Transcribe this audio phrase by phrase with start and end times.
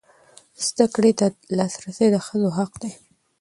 [0.65, 1.25] زده کړې ته
[1.57, 2.91] لاسرسی د ښځو حق دی.